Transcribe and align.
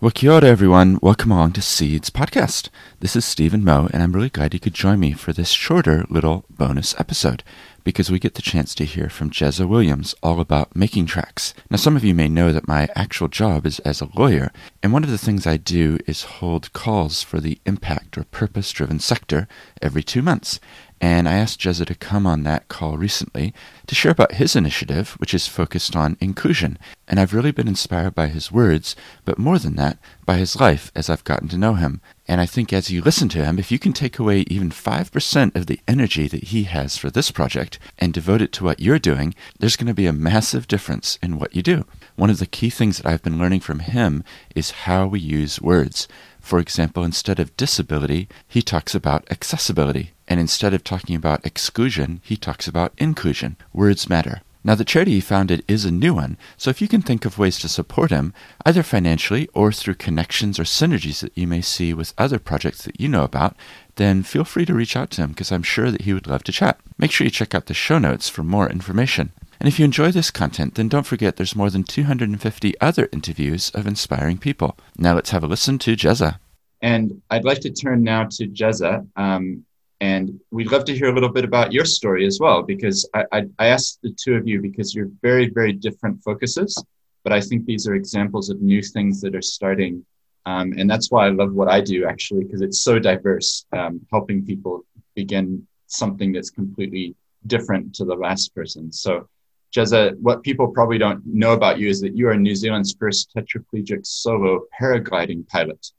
Well, 0.00 0.12
kia 0.12 0.30
ora, 0.30 0.44
everyone. 0.44 1.00
Welcome 1.02 1.32
along 1.32 1.54
to 1.54 1.60
Seeds 1.60 2.08
Podcast. 2.08 2.68
This 3.00 3.16
is 3.16 3.24
Stephen 3.24 3.64
Moe, 3.64 3.88
and 3.92 4.00
I'm 4.00 4.12
really 4.12 4.28
glad 4.28 4.54
you 4.54 4.60
could 4.60 4.72
join 4.72 5.00
me 5.00 5.10
for 5.10 5.32
this 5.32 5.50
shorter 5.50 6.06
little 6.08 6.44
bonus 6.48 6.94
episode 7.00 7.42
because 7.82 8.08
we 8.08 8.20
get 8.20 8.34
the 8.34 8.42
chance 8.42 8.76
to 8.76 8.84
hear 8.84 9.08
from 9.08 9.30
Jezza 9.30 9.66
Williams 9.66 10.14
all 10.22 10.38
about 10.38 10.76
making 10.76 11.06
tracks. 11.06 11.52
Now, 11.68 11.78
some 11.78 11.96
of 11.96 12.04
you 12.04 12.14
may 12.14 12.28
know 12.28 12.52
that 12.52 12.68
my 12.68 12.88
actual 12.94 13.26
job 13.26 13.66
is 13.66 13.80
as 13.80 14.00
a 14.00 14.08
lawyer, 14.14 14.52
and 14.84 14.92
one 14.92 15.02
of 15.02 15.10
the 15.10 15.18
things 15.18 15.48
I 15.48 15.56
do 15.56 15.98
is 16.06 16.22
hold 16.22 16.72
calls 16.72 17.24
for 17.24 17.40
the 17.40 17.58
impact 17.66 18.16
or 18.16 18.22
purpose 18.22 18.70
driven 18.70 19.00
sector 19.00 19.48
every 19.82 20.04
two 20.04 20.22
months. 20.22 20.60
And 21.00 21.28
I 21.28 21.34
asked 21.34 21.60
Jezza 21.60 21.86
to 21.86 21.94
come 21.94 22.26
on 22.26 22.42
that 22.42 22.66
call 22.66 22.96
recently 22.96 23.54
to 23.86 23.94
share 23.94 24.10
about 24.10 24.32
his 24.32 24.56
initiative, 24.56 25.10
which 25.18 25.32
is 25.32 25.46
focused 25.46 25.94
on 25.94 26.16
inclusion. 26.20 26.76
And 27.06 27.20
I've 27.20 27.32
really 27.32 27.52
been 27.52 27.68
inspired 27.68 28.16
by 28.16 28.26
his 28.26 28.50
words, 28.50 28.96
but 29.24 29.38
more 29.38 29.60
than 29.60 29.76
that, 29.76 29.98
by 30.26 30.38
his 30.38 30.58
life 30.58 30.90
as 30.96 31.08
I've 31.08 31.22
gotten 31.22 31.48
to 31.48 31.58
know 31.58 31.74
him. 31.74 32.00
And 32.26 32.40
I 32.40 32.46
think 32.46 32.72
as 32.72 32.90
you 32.90 33.00
listen 33.00 33.28
to 33.30 33.44
him, 33.44 33.58
if 33.58 33.70
you 33.70 33.78
can 33.78 33.92
take 33.92 34.18
away 34.18 34.40
even 34.48 34.70
5% 34.70 35.54
of 35.54 35.66
the 35.66 35.80
energy 35.86 36.26
that 36.26 36.44
he 36.44 36.64
has 36.64 36.96
for 36.96 37.10
this 37.10 37.30
project 37.30 37.78
and 37.98 38.12
devote 38.12 38.42
it 38.42 38.52
to 38.54 38.64
what 38.64 38.80
you're 38.80 38.98
doing, 38.98 39.34
there's 39.58 39.76
going 39.76 39.86
to 39.86 39.94
be 39.94 40.06
a 40.06 40.12
massive 40.12 40.66
difference 40.66 41.16
in 41.22 41.38
what 41.38 41.54
you 41.54 41.62
do. 41.62 41.86
One 42.16 42.28
of 42.28 42.40
the 42.40 42.46
key 42.46 42.70
things 42.70 42.98
that 42.98 43.06
I've 43.06 43.22
been 43.22 43.38
learning 43.38 43.60
from 43.60 43.78
him 43.78 44.24
is 44.54 44.82
how 44.82 45.06
we 45.06 45.20
use 45.20 45.62
words. 45.62 46.08
For 46.40 46.58
example, 46.58 47.04
instead 47.04 47.38
of 47.38 47.56
disability, 47.56 48.28
he 48.48 48.62
talks 48.62 48.94
about 48.94 49.30
accessibility. 49.30 50.12
And 50.28 50.38
instead 50.38 50.74
of 50.74 50.84
talking 50.84 51.16
about 51.16 51.44
exclusion, 51.44 52.20
he 52.22 52.36
talks 52.36 52.68
about 52.68 52.92
inclusion. 52.98 53.56
Words 53.72 54.08
matter. 54.08 54.42
Now, 54.62 54.74
the 54.74 54.84
charity 54.84 55.12
he 55.12 55.20
founded 55.20 55.64
is 55.66 55.86
a 55.86 55.90
new 55.90 56.12
one, 56.12 56.36
so 56.58 56.68
if 56.68 56.82
you 56.82 56.88
can 56.88 57.00
think 57.00 57.24
of 57.24 57.38
ways 57.38 57.58
to 57.60 57.68
support 57.68 58.10
him, 58.10 58.34
either 58.66 58.82
financially 58.82 59.48
or 59.54 59.72
through 59.72 59.94
connections 59.94 60.58
or 60.58 60.64
synergies 60.64 61.20
that 61.20 61.32
you 61.34 61.46
may 61.46 61.62
see 61.62 61.94
with 61.94 62.12
other 62.18 62.38
projects 62.38 62.82
that 62.82 63.00
you 63.00 63.08
know 63.08 63.24
about, 63.24 63.56
then 63.96 64.22
feel 64.22 64.44
free 64.44 64.66
to 64.66 64.74
reach 64.74 64.94
out 64.94 65.10
to 65.12 65.22
him 65.22 65.30
because 65.30 65.50
I'm 65.50 65.62
sure 65.62 65.90
that 65.90 66.02
he 66.02 66.12
would 66.12 66.26
love 66.26 66.44
to 66.44 66.52
chat. 66.52 66.78
Make 66.98 67.12
sure 67.12 67.24
you 67.24 67.30
check 67.30 67.54
out 67.54 67.66
the 67.66 67.72
show 67.72 67.98
notes 67.98 68.28
for 68.28 68.42
more 68.42 68.68
information. 68.68 69.32
And 69.58 69.68
if 69.68 69.78
you 69.78 69.84
enjoy 69.84 70.12
this 70.12 70.30
content, 70.30 70.74
then 70.74 70.88
don't 70.88 71.06
forget 71.06 71.36
there's 71.36 71.56
more 71.56 71.70
than 71.70 71.84
250 71.84 72.80
other 72.80 73.08
interviews 73.12 73.70
of 73.70 73.86
inspiring 73.86 74.38
people. 74.38 74.76
Now 74.98 75.14
let's 75.14 75.30
have 75.30 75.42
a 75.42 75.46
listen 75.46 75.78
to 75.78 75.96
Jezza. 75.96 76.40
And 76.82 77.22
I'd 77.30 77.44
like 77.44 77.60
to 77.60 77.70
turn 77.70 78.02
now 78.02 78.24
to 78.32 78.46
Jezza. 78.48 79.06
Um, 79.16 79.64
and 80.00 80.38
we'd 80.50 80.70
love 80.70 80.84
to 80.86 80.96
hear 80.96 81.08
a 81.08 81.12
little 81.12 81.28
bit 81.28 81.44
about 81.44 81.72
your 81.72 81.84
story 81.84 82.26
as 82.26 82.38
well, 82.40 82.62
because 82.62 83.08
I, 83.14 83.24
I, 83.32 83.42
I 83.58 83.66
asked 83.68 84.00
the 84.02 84.12
two 84.12 84.34
of 84.34 84.46
you 84.46 84.60
because 84.60 84.94
you're 84.94 85.10
very, 85.22 85.48
very 85.48 85.72
different 85.72 86.22
focuses. 86.22 86.82
But 87.24 87.32
I 87.32 87.40
think 87.40 87.66
these 87.66 87.86
are 87.88 87.94
examples 87.94 88.48
of 88.48 88.62
new 88.62 88.80
things 88.80 89.20
that 89.22 89.34
are 89.34 89.42
starting. 89.42 90.04
Um, 90.46 90.72
and 90.78 90.88
that's 90.88 91.10
why 91.10 91.26
I 91.26 91.30
love 91.30 91.52
what 91.52 91.68
I 91.68 91.80
do, 91.80 92.06
actually, 92.06 92.44
because 92.44 92.62
it's 92.62 92.80
so 92.80 92.98
diverse, 92.98 93.66
um, 93.72 94.00
helping 94.10 94.46
people 94.46 94.84
begin 95.14 95.66
something 95.88 96.32
that's 96.32 96.50
completely 96.50 97.14
different 97.46 97.94
to 97.96 98.04
the 98.04 98.14
last 98.14 98.54
person. 98.54 98.92
So 98.92 99.28
Jezza, 99.74 100.18
what 100.20 100.42
people 100.42 100.68
probably 100.68 100.96
don't 100.96 101.22
know 101.26 101.52
about 101.52 101.78
you 101.78 101.88
is 101.88 102.00
that 102.00 102.16
you 102.16 102.28
are 102.28 102.36
New 102.36 102.54
Zealand's 102.54 102.96
first 102.98 103.30
tetraplegic 103.34 104.06
solo 104.06 104.62
paragliding 104.80 105.46
pilot. 105.48 105.90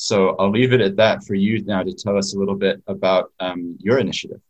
So 0.00 0.36
I'll 0.38 0.52
leave 0.52 0.72
it 0.72 0.80
at 0.80 0.94
that 0.96 1.24
for 1.24 1.34
you 1.34 1.60
now 1.64 1.82
to 1.82 1.92
tell 1.92 2.16
us 2.16 2.32
a 2.32 2.38
little 2.38 2.54
bit 2.54 2.80
about 2.86 3.32
um, 3.40 3.76
your 3.80 3.98
initiative. 3.98 4.40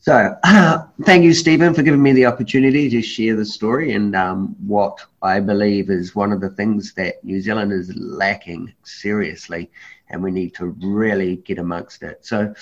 So, 0.00 0.36
uh, 0.44 0.86
thank 1.02 1.24
you, 1.24 1.34
Stephen, 1.34 1.74
for 1.74 1.82
giving 1.82 2.00
me 2.00 2.12
the 2.12 2.26
opportunity 2.26 2.88
to 2.88 3.02
share 3.02 3.34
the 3.34 3.44
story 3.44 3.94
and 3.94 4.14
um, 4.14 4.54
what 4.64 5.04
I 5.20 5.40
believe 5.40 5.90
is 5.90 6.14
one 6.14 6.30
of 6.30 6.40
the 6.40 6.50
things 6.50 6.94
that 6.94 7.22
New 7.24 7.40
Zealand 7.40 7.72
is 7.72 7.92
lacking 7.96 8.72
seriously, 8.84 9.72
and 10.08 10.22
we 10.22 10.30
need 10.30 10.54
to 10.54 10.66
really 10.80 11.36
get 11.36 11.58
amongst 11.58 12.04
it. 12.04 12.24
So, 12.24 12.54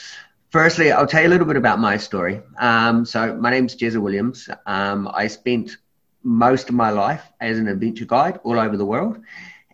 Firstly, 0.50 0.90
I'll 0.90 1.06
tell 1.06 1.22
you 1.22 1.28
a 1.28 1.30
little 1.30 1.46
bit 1.46 1.56
about 1.56 1.78
my 1.78 1.96
story. 1.96 2.40
Um, 2.58 3.04
so, 3.04 3.36
my 3.36 3.50
name's 3.50 3.76
Jezza 3.76 4.00
Williams. 4.02 4.48
Um, 4.66 5.08
I 5.14 5.28
spent 5.28 5.76
most 6.24 6.68
of 6.68 6.74
my 6.74 6.90
life 6.90 7.22
as 7.40 7.58
an 7.58 7.68
adventure 7.68 8.04
guide 8.04 8.40
all 8.42 8.58
over 8.58 8.76
the 8.76 8.84
world. 8.84 9.20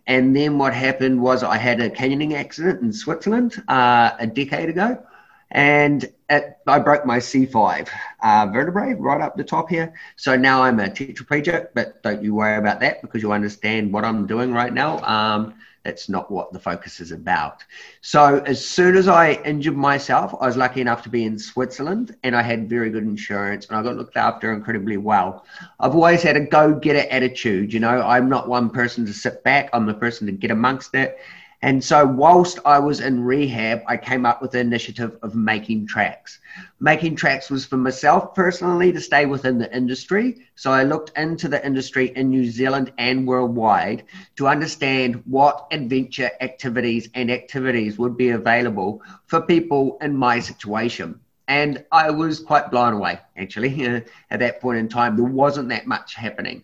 And 0.07 0.35
then 0.35 0.57
what 0.57 0.73
happened 0.73 1.21
was 1.21 1.43
I 1.43 1.57
had 1.57 1.81
a 1.81 1.89
canyoning 1.89 2.33
accident 2.33 2.81
in 2.81 2.93
Switzerland 2.93 3.61
uh, 3.67 4.11
a 4.17 4.25
decade 4.25 4.69
ago. 4.69 5.03
And 5.51 6.09
it, 6.29 6.57
I 6.67 6.79
broke 6.79 7.05
my 7.05 7.19
C5 7.19 7.89
uh, 8.21 8.47
vertebrae 8.51 8.95
right 8.95 9.21
up 9.21 9.37
the 9.37 9.43
top 9.43 9.69
here. 9.69 9.93
So 10.17 10.35
now 10.35 10.63
I'm 10.63 10.79
a 10.79 10.89
tetraplegic, 10.89 11.69
but 11.73 12.03
don't 12.03 12.21
you 12.23 12.35
worry 12.35 12.57
about 12.57 12.81
that 12.81 13.01
because 13.01 13.21
you 13.21 13.31
understand 13.31 13.93
what 13.93 14.03
I'm 14.03 14.27
doing 14.27 14.51
right 14.53 14.73
now. 14.73 14.99
Um, 14.99 15.55
that's 15.83 16.09
not 16.09 16.29
what 16.29 16.51
the 16.51 16.59
focus 16.59 16.99
is 16.99 17.13
about. 17.13 17.63
So 18.01 18.39
as 18.45 18.65
soon 18.65 18.97
as 18.97 19.07
I 19.07 19.41
injured 19.45 19.77
myself, 19.77 20.35
I 20.41 20.47
was 20.47 20.57
lucky 20.57 20.81
enough 20.81 21.01
to 21.03 21.09
be 21.09 21.23
in 21.23 21.39
Switzerland 21.39 22.13
and 22.23 22.35
I 22.35 22.41
had 22.41 22.69
very 22.69 22.89
good 22.89 23.03
insurance 23.03 23.67
and 23.67 23.77
I 23.77 23.83
got 23.83 23.95
looked 23.95 24.17
after 24.17 24.51
incredibly 24.51 24.97
well. 24.97 25.45
I've 25.79 25.95
always 25.95 26.21
had 26.21 26.35
a 26.35 26.41
go-getter 26.41 27.07
attitude. 27.09 27.71
You 27.71 27.79
know, 27.79 28.01
I'm 28.01 28.27
not 28.27 28.49
one 28.49 28.69
person 28.69 29.05
to 29.05 29.13
sit 29.13 29.45
back. 29.45 29.69
I'm 29.71 29.85
the 29.85 29.93
person 29.93 30.27
to 30.27 30.33
get 30.33 30.51
amongst 30.51 30.93
it 30.93 31.19
and 31.63 31.83
so, 31.83 32.05
whilst 32.05 32.59
I 32.65 32.77
was 32.77 32.99
in 32.99 33.23
rehab, 33.23 33.81
I 33.87 33.97
came 33.97 34.27
up 34.27 34.43
with 34.43 34.51
the 34.51 34.59
initiative 34.59 35.17
of 35.23 35.33
making 35.33 35.87
tracks. 35.87 36.37
Making 36.79 37.15
tracks 37.15 37.49
was 37.49 37.65
for 37.65 37.77
myself 37.77 38.35
personally 38.35 38.91
to 38.91 39.01
stay 39.01 39.25
within 39.25 39.57
the 39.57 39.75
industry. 39.75 40.45
So, 40.53 40.71
I 40.71 40.83
looked 40.83 41.17
into 41.17 41.47
the 41.47 41.65
industry 41.65 42.13
in 42.15 42.29
New 42.29 42.45
Zealand 42.45 42.93
and 42.99 43.25
worldwide 43.25 44.03
to 44.35 44.47
understand 44.47 45.23
what 45.25 45.65
adventure 45.71 46.29
activities 46.41 47.09
and 47.15 47.31
activities 47.31 47.97
would 47.97 48.17
be 48.17 48.29
available 48.29 49.01
for 49.25 49.41
people 49.41 49.97
in 50.01 50.15
my 50.15 50.39
situation. 50.39 51.19
And 51.47 51.83
I 51.91 52.11
was 52.11 52.39
quite 52.39 52.69
blown 52.69 52.93
away, 52.93 53.19
actually, 53.35 53.83
at 54.29 54.39
that 54.39 54.61
point 54.61 54.77
in 54.77 54.89
time. 54.89 55.15
There 55.15 55.25
wasn't 55.25 55.69
that 55.69 55.87
much 55.87 56.13
happening. 56.13 56.63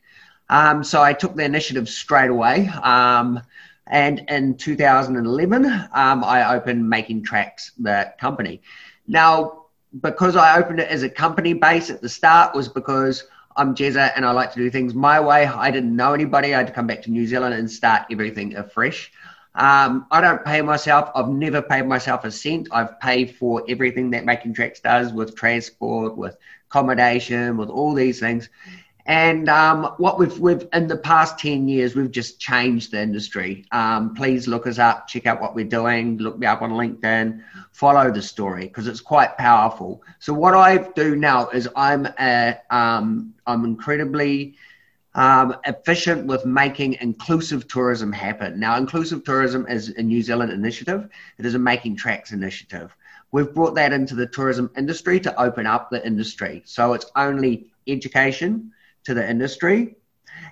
Um, 0.50 0.84
so, 0.84 1.02
I 1.02 1.14
took 1.14 1.36
the 1.36 1.46
initiative 1.46 1.90
straight 1.90 2.30
away. 2.30 2.68
Um, 2.84 3.42
and 3.88 4.24
in 4.30 4.56
2011, 4.56 5.66
um, 5.66 6.24
I 6.24 6.56
opened 6.56 6.90
Making 6.90 7.24
Tracks, 7.24 7.72
the 7.78 8.14
company. 8.20 8.62
Now, 9.08 9.66
because 10.02 10.36
I 10.36 10.58
opened 10.58 10.80
it 10.80 10.90
as 10.90 11.04
a 11.04 11.10
company 11.10 11.54
base 11.54 11.90
at 11.90 12.02
the 12.02 12.10
start, 12.10 12.56
was 12.56 12.70
because 12.70 13.26
I'm 13.56 13.76
Jezza 13.76 14.12
and 14.16 14.26
I 14.26 14.32
like 14.32 14.54
to 14.54 14.60
do 14.60 14.70
things 14.70 14.94
my 14.94 15.20
way. 15.20 15.46
I 15.46 15.70
didn't 15.70 15.96
know 15.96 16.14
anybody. 16.14 16.54
I 16.54 16.60
had 16.60 16.68
to 16.68 16.74
come 16.74 16.88
back 16.88 17.02
to 17.04 17.12
New 17.12 17.28
Zealand 17.28 17.54
and 17.54 17.70
start 17.70 18.04
everything 18.10 18.56
afresh. 18.56 19.12
Um, 19.56 20.08
I 20.10 20.20
don't 20.22 20.44
pay 20.44 20.62
myself. 20.62 21.12
I've 21.14 21.30
never 21.30 21.62
paid 21.62 21.86
myself 21.86 22.26
a 22.26 22.32
cent. 22.32 22.70
I've 22.72 23.00
paid 23.00 23.36
for 23.36 23.64
everything 23.70 24.10
that 24.12 24.26
Making 24.26 24.54
Tracks 24.56 24.80
does 24.80 25.14
with 25.14 25.36
transport, 25.36 26.18
with 26.18 26.36
accommodation, 26.70 27.58
with 27.58 27.70
all 27.70 27.94
these 27.94 28.20
things. 28.20 28.50
And 29.06 29.50
um, 29.50 29.94
what 29.98 30.18
we've, 30.18 30.38
we've 30.40 30.66
in 30.72 30.88
the 30.88 30.96
past 30.96 31.38
10 31.40 31.68
years, 31.68 31.94
we've 31.94 32.12
just 32.12 32.40
changed 32.40 32.92
the 32.92 33.02
industry. 33.02 33.66
Um, 33.72 34.16
please 34.16 34.48
look 34.48 34.66
us 34.66 34.80
up, 34.80 35.08
check 35.08 35.26
out 35.26 35.42
what 35.42 35.56
we're 35.56 35.66
doing, 35.66 36.18
look 36.20 36.38
me 36.38 36.48
up 36.48 36.62
on 36.62 36.72
LinkedIn, 36.72 37.44
follow 37.74 38.12
the 38.12 38.22
story 38.22 38.68
because 38.68 38.88
it's 38.88 39.02
quite 39.02 39.38
powerful. 39.38 40.02
So 40.20 40.34
what 40.34 40.54
I 40.54 40.78
do 40.78 41.18
now 41.18 41.50
is 41.50 41.68
I'm 41.76 42.08
a, 42.18 42.58
um, 42.70 43.34
I'm 43.46 43.66
incredibly 43.66 44.56
um, 45.16 45.58
efficient 45.66 46.26
with 46.26 46.46
making 46.46 46.94
inclusive 47.02 47.68
tourism 47.68 48.14
happen. 48.14 48.58
Now, 48.58 48.78
inclusive 48.78 49.26
tourism 49.26 49.68
is 49.68 49.90
a 49.90 50.02
New 50.02 50.22
Zealand 50.22 50.52
initiative. 50.52 51.10
It 51.38 51.46
is 51.46 51.56
a 51.56 51.60
Making 51.60 51.98
Tracks 51.98 52.32
initiative. 52.32 52.96
We've 53.32 53.54
brought 53.54 53.76
that 53.76 53.92
into 53.92 54.16
the 54.16 54.28
tourism 54.28 54.72
industry 54.78 55.20
to 55.20 55.42
open 55.42 55.68
up 55.68 55.90
the 55.90 56.06
industry. 56.06 56.62
So 56.66 56.94
it's 56.94 57.12
only 57.16 57.68
education 57.88 58.72
to 59.06 59.14
the 59.14 59.28
industry 59.30 59.96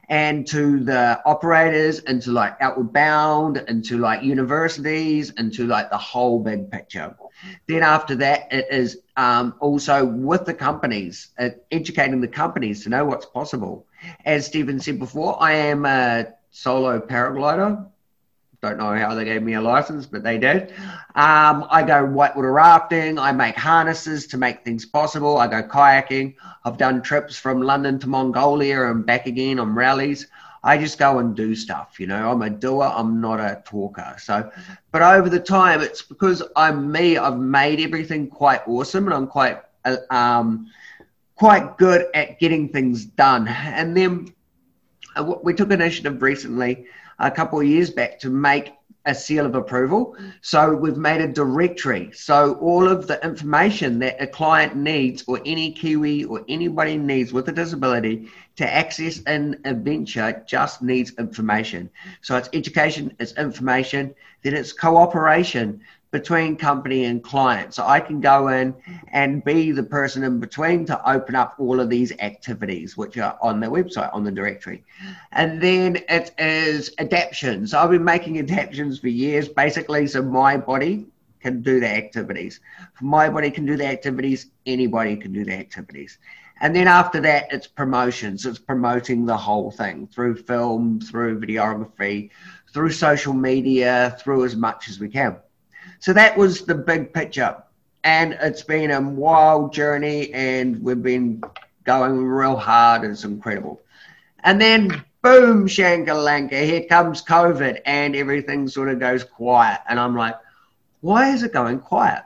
and 0.09 0.45
to 0.47 0.79
the 0.83 1.21
operators 1.25 1.99
and 1.99 2.21
to 2.21 2.31
like 2.31 2.55
outward 2.61 2.93
bound 2.93 3.57
and 3.57 3.83
to 3.85 3.97
like 3.97 4.23
universities 4.23 5.31
and 5.37 5.53
to 5.53 5.65
like 5.65 5.89
the 5.89 5.97
whole 5.97 6.39
big 6.39 6.69
picture. 6.69 7.15
Then 7.67 7.83
after 7.83 8.15
that 8.15 8.51
it 8.51 8.67
is 8.71 8.99
um, 9.17 9.55
also 9.59 10.05
with 10.05 10.45
the 10.45 10.53
companies 10.53 11.29
uh, 11.39 11.49
educating 11.71 12.21
the 12.21 12.27
companies 12.27 12.83
to 12.83 12.89
know 12.89 13.05
what's 13.05 13.25
possible. 13.25 13.87
As 14.25 14.45
stephen 14.45 14.79
said 14.79 14.99
before 14.99 15.41
i 15.41 15.53
am 15.53 15.85
a 15.85 16.27
solo 16.51 16.99
paraglider 16.99 17.90
don't 18.61 18.77
know 18.77 18.95
how 18.95 19.15
they 19.15 19.25
gave 19.25 19.41
me 19.41 19.55
a 19.55 19.61
license, 19.61 20.05
but 20.05 20.21
they 20.21 20.37
did. 20.37 20.71
Um, 21.15 21.65
I 21.71 21.83
go 21.85 22.05
whitewater 22.05 22.51
rafting. 22.51 23.17
I 23.17 23.31
make 23.31 23.55
harnesses 23.55 24.27
to 24.27 24.37
make 24.37 24.63
things 24.63 24.85
possible. 24.85 25.37
I 25.37 25.47
go 25.47 25.63
kayaking. 25.63 26.35
I've 26.63 26.77
done 26.77 27.01
trips 27.01 27.35
from 27.35 27.61
London 27.61 27.97
to 27.99 28.07
Mongolia 28.07 28.83
and 28.91 29.03
back 29.03 29.25
again 29.25 29.57
on 29.57 29.73
rallies. 29.73 30.27
I 30.63 30.77
just 30.77 30.99
go 30.99 31.17
and 31.17 31.35
do 31.35 31.55
stuff, 31.55 31.99
you 31.99 32.05
know. 32.05 32.29
I'm 32.29 32.43
a 32.43 32.51
doer, 32.51 32.93
I'm 32.95 33.19
not 33.19 33.39
a 33.39 33.63
talker. 33.65 34.15
So, 34.19 34.51
but 34.91 35.01
over 35.01 35.27
the 35.27 35.39
time, 35.39 35.81
it's 35.81 36.03
because 36.03 36.43
I'm 36.55 36.91
me. 36.91 37.17
I've 37.17 37.39
made 37.39 37.79
everything 37.79 38.27
quite 38.27 38.61
awesome, 38.67 39.05
and 39.05 39.13
I'm 39.15 39.25
quite, 39.25 39.59
uh, 39.85 39.97
um, 40.11 40.67
quite 41.35 41.79
good 41.79 42.05
at 42.13 42.39
getting 42.39 42.69
things 42.69 43.05
done. 43.05 43.47
And 43.47 43.97
then 43.97 44.35
uh, 45.15 45.35
we 45.43 45.53
took 45.53 45.71
initiative 45.71 46.21
recently 46.21 46.85
a 47.19 47.31
couple 47.31 47.59
of 47.59 47.67
years 47.67 47.89
back 47.89 48.19
to 48.19 48.29
make 48.29 48.73
a 49.05 49.15
seal 49.15 49.45
of 49.45 49.55
approval. 49.55 50.15
So 50.41 50.75
we've 50.75 50.97
made 50.97 51.21
a 51.21 51.27
directory. 51.27 52.11
So 52.13 52.53
all 52.55 52.87
of 52.87 53.07
the 53.07 53.23
information 53.23 53.97
that 53.99 54.21
a 54.21 54.27
client 54.27 54.75
needs, 54.75 55.23
or 55.27 55.41
any 55.45 55.71
Kiwi 55.71 56.25
or 56.25 56.45
anybody 56.47 56.97
needs 56.97 57.33
with 57.33 57.49
a 57.49 57.51
disability 57.51 58.29
to 58.57 58.71
access 58.71 59.23
an 59.23 59.59
adventure, 59.65 60.43
just 60.47 60.83
needs 60.83 61.13
information. 61.17 61.89
So 62.21 62.37
it's 62.37 62.49
education, 62.53 63.15
it's 63.19 63.33
information, 63.37 64.13
then 64.43 64.53
it's 64.53 64.71
cooperation 64.71 65.81
between 66.11 66.57
company 66.57 67.05
and 67.05 67.23
client. 67.23 67.73
So 67.73 67.85
I 67.85 67.99
can 68.01 68.19
go 68.19 68.49
in 68.49 68.75
and 69.13 69.43
be 69.43 69.71
the 69.71 69.83
person 69.83 70.23
in 70.23 70.39
between 70.39 70.85
to 70.85 71.09
open 71.09 71.35
up 71.35 71.55
all 71.57 71.79
of 71.79 71.89
these 71.89 72.11
activities, 72.19 72.97
which 72.97 73.17
are 73.17 73.37
on 73.41 73.61
the 73.61 73.67
website, 73.67 74.13
on 74.13 74.23
the 74.23 74.31
directory. 74.31 74.83
And 75.31 75.61
then 75.61 75.97
it 76.09 76.31
is 76.37 76.93
adaptations. 76.99 77.71
So 77.71 77.79
I've 77.79 77.91
been 77.91 78.03
making 78.03 78.39
adaptations 78.39 78.99
for 78.99 79.07
years, 79.07 79.47
basically, 79.47 80.05
so 80.07 80.21
my 80.21 80.57
body 80.57 81.07
can 81.39 81.61
do 81.61 81.79
the 81.79 81.87
activities. 81.87 82.59
My 83.01 83.29
body 83.29 83.49
can 83.49 83.65
do 83.65 83.77
the 83.77 83.87
activities, 83.87 84.47
anybody 84.65 85.15
can 85.15 85.33
do 85.33 85.45
the 85.45 85.53
activities. 85.53 86.19
And 86.59 86.75
then 86.75 86.87
after 86.87 87.19
that, 87.21 87.51
it's 87.51 87.65
promotions. 87.65 88.45
It's 88.45 88.59
promoting 88.59 89.25
the 89.25 89.35
whole 89.35 89.71
thing 89.71 90.07
through 90.07 90.35
film, 90.35 91.01
through 91.01 91.39
videography, 91.39 92.29
through 92.71 92.91
social 92.91 93.33
media, 93.33 94.15
through 94.19 94.45
as 94.45 94.55
much 94.55 94.87
as 94.87 94.99
we 94.99 95.09
can. 95.09 95.37
So 96.01 96.13
that 96.13 96.35
was 96.35 96.61
the 96.61 96.73
big 96.73 97.13
picture. 97.13 97.55
And 98.03 98.35
it's 98.41 98.63
been 98.63 98.89
a 98.89 98.99
wild 98.99 99.71
journey, 99.71 100.33
and 100.33 100.81
we've 100.81 101.03
been 101.03 101.43
going 101.83 102.25
real 102.25 102.55
hard. 102.55 103.03
It's 103.03 103.23
incredible. 103.23 103.79
And 104.39 104.59
then, 104.59 105.05
boom, 105.21 105.67
Shankalanka, 105.67 106.65
here 106.65 106.85
comes 106.85 107.23
COVID, 107.23 107.81
and 107.85 108.15
everything 108.15 108.67
sort 108.67 108.89
of 108.89 108.99
goes 108.99 109.23
quiet. 109.23 109.81
And 109.87 109.99
I'm 109.99 110.15
like, 110.15 110.35
why 111.01 111.29
is 111.29 111.43
it 111.43 111.53
going 111.53 111.79
quiet? 111.79 112.23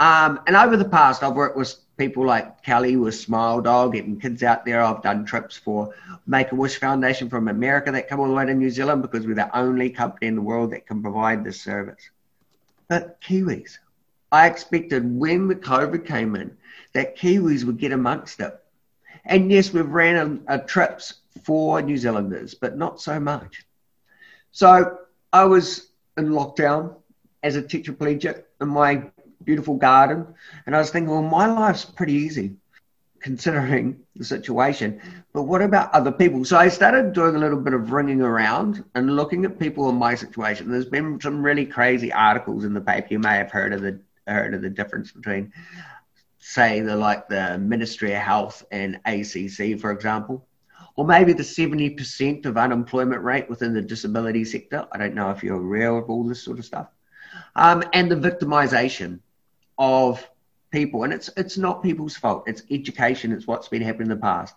Um, 0.00 0.40
and 0.48 0.56
over 0.56 0.76
the 0.76 0.84
past, 0.84 1.22
I've 1.22 1.36
worked 1.36 1.56
with 1.56 1.76
people 1.96 2.26
like 2.26 2.64
Kelly 2.64 2.96
with 2.96 3.14
Smile 3.14 3.60
Dog, 3.60 3.92
getting 3.92 4.18
kids 4.18 4.42
out 4.42 4.64
there. 4.64 4.82
I've 4.82 5.00
done 5.00 5.24
trips 5.24 5.56
for 5.56 5.94
Make 6.26 6.50
a 6.50 6.56
Wish 6.56 6.80
Foundation 6.80 7.30
from 7.30 7.46
America 7.46 7.92
that 7.92 8.08
come 8.08 8.18
all 8.18 8.26
the 8.26 8.34
way 8.34 8.46
to 8.46 8.54
New 8.54 8.70
Zealand 8.70 9.00
because 9.00 9.28
we're 9.28 9.36
the 9.36 9.56
only 9.56 9.90
company 9.90 10.26
in 10.26 10.34
the 10.34 10.42
world 10.42 10.72
that 10.72 10.88
can 10.88 11.00
provide 11.00 11.44
this 11.44 11.60
service 11.60 12.10
but 12.92 13.18
Kiwis. 13.22 13.78
I 14.30 14.46
expected 14.46 15.18
when 15.18 15.48
the 15.48 15.54
COVID 15.54 16.04
came 16.06 16.36
in 16.36 16.54
that 16.92 17.16
Kiwis 17.16 17.64
would 17.64 17.78
get 17.78 17.90
amongst 17.90 18.38
it. 18.40 18.52
And 19.24 19.50
yes, 19.50 19.72
we've 19.72 19.88
ran 19.88 20.42
a, 20.46 20.56
a 20.56 20.58
trips 20.58 21.14
for 21.42 21.80
New 21.80 21.96
Zealanders, 21.96 22.52
but 22.52 22.76
not 22.76 23.00
so 23.00 23.18
much. 23.18 23.64
So 24.50 24.98
I 25.32 25.44
was 25.46 25.88
in 26.18 26.32
lockdown 26.32 26.96
as 27.42 27.56
a 27.56 27.62
tetraplegic 27.62 28.42
in 28.60 28.68
my 28.68 29.04
beautiful 29.42 29.76
garden, 29.76 30.26
and 30.66 30.76
I 30.76 30.78
was 30.78 30.90
thinking, 30.90 31.10
well, 31.10 31.22
my 31.22 31.46
life's 31.46 31.86
pretty 31.86 32.12
easy 32.12 32.56
considering 33.22 34.00
the 34.16 34.24
situation. 34.24 35.00
But 35.32 35.44
what 35.44 35.62
about 35.62 35.94
other 35.94 36.12
people? 36.12 36.44
So 36.44 36.58
I 36.58 36.68
started 36.68 37.12
doing 37.12 37.36
a 37.36 37.38
little 37.38 37.60
bit 37.60 37.72
of 37.72 37.92
ringing 37.92 38.20
around 38.20 38.84
and 38.94 39.16
looking 39.16 39.44
at 39.44 39.58
people 39.58 39.88
in 39.88 39.96
my 39.96 40.14
situation. 40.14 40.70
There's 40.70 40.86
been 40.86 41.20
some 41.20 41.42
really 41.42 41.64
crazy 41.64 42.12
articles 42.12 42.64
in 42.64 42.74
the 42.74 42.80
paper. 42.80 43.08
You 43.10 43.18
may 43.18 43.36
have 43.36 43.50
heard 43.50 43.72
of 43.72 43.80
the 43.80 44.00
heard 44.26 44.54
of 44.54 44.62
the 44.62 44.70
difference 44.70 45.10
between, 45.12 45.52
say, 46.38 46.80
the 46.80 46.96
like 46.96 47.28
the 47.28 47.58
Ministry 47.58 48.12
of 48.12 48.20
Health 48.20 48.64
and 48.70 49.00
ACC, 49.06 49.80
for 49.80 49.90
example, 49.90 50.46
or 50.96 51.06
maybe 51.06 51.32
the 51.32 51.44
seventy 51.44 51.90
percent 51.90 52.44
of 52.46 52.56
unemployment 52.56 53.22
rate 53.22 53.48
within 53.48 53.72
the 53.72 53.82
disability 53.82 54.44
sector. 54.44 54.86
I 54.92 54.98
don't 54.98 55.14
know 55.14 55.30
if 55.30 55.42
you're 55.42 55.62
aware 55.62 55.96
of 55.96 56.10
all 56.10 56.24
this 56.24 56.42
sort 56.42 56.58
of 56.58 56.64
stuff, 56.64 56.88
um, 57.56 57.82
and 57.92 58.10
the 58.10 58.16
victimization 58.16 59.20
of 59.78 60.28
people, 60.72 61.04
and 61.04 61.12
it's 61.12 61.30
it's 61.36 61.58
not 61.58 61.82
people's 61.82 62.16
fault. 62.16 62.44
It's 62.46 62.62
education. 62.70 63.32
It's 63.32 63.46
what's 63.46 63.68
been 63.68 63.82
happening 63.82 64.10
in 64.10 64.16
the 64.16 64.22
past. 64.22 64.56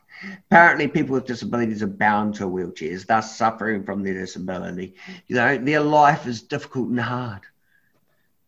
Apparently, 0.49 0.87
people 0.87 1.13
with 1.13 1.25
disabilities 1.25 1.83
are 1.83 1.87
bound 1.87 2.35
to 2.35 2.45
wheelchairs, 2.45 3.05
thus 3.05 3.37
suffering 3.37 3.83
from 3.83 4.03
their 4.03 4.13
disability. 4.13 4.95
You 5.27 5.35
know, 5.35 5.57
their 5.57 5.81
life 5.81 6.25
is 6.25 6.41
difficult 6.41 6.89
and 6.89 6.99
hard. 6.99 7.41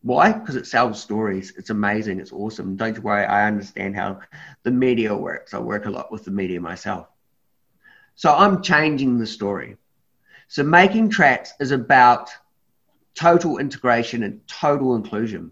Why? 0.01 0.31
Because 0.31 0.55
it 0.55 0.67
sells 0.67 1.01
stories. 1.01 1.53
It's 1.57 1.69
amazing. 1.69 2.19
It's 2.19 2.31
awesome. 2.31 2.77
Don't 2.77 2.95
you 2.95 3.01
worry. 3.01 3.25
I 3.25 3.47
understand 3.47 3.95
how 3.95 4.21
the 4.63 4.71
media 4.71 5.15
works. 5.15 5.53
I 5.53 5.59
work 5.59 5.85
a 5.85 5.89
lot 5.89 6.11
with 6.11 6.23
the 6.25 6.31
media 6.31 6.61
myself. 6.61 7.07
So 8.15 8.33
I'm 8.33 8.61
changing 8.61 9.17
the 9.19 9.27
story. 9.27 9.77
So 10.47 10.63
making 10.63 11.09
tracks 11.09 11.53
is 11.59 11.71
about 11.71 12.29
total 13.15 13.57
integration 13.57 14.23
and 14.23 14.39
total 14.47 14.95
inclusion. 14.95 15.51